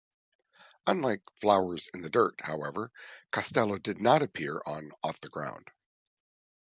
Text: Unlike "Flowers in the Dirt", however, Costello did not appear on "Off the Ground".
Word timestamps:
Unlike 0.87 1.21
"Flowers 1.35 1.87
in 1.93 2.01
the 2.01 2.09
Dirt", 2.09 2.41
however, 2.41 2.91
Costello 3.29 3.77
did 3.77 4.01
not 4.01 4.23
appear 4.23 4.59
on 4.65 4.89
"Off 5.03 5.19
the 5.21 5.29
Ground". 5.29 5.67